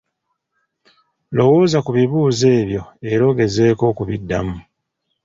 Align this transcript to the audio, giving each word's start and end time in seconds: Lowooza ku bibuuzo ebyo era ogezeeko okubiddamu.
Lowooza 1.35 1.77
ku 1.85 1.91
bibuuzo 1.97 2.47
ebyo 2.61 2.83
era 3.11 3.23
ogezeeko 3.31 3.83
okubiddamu. 3.91 4.57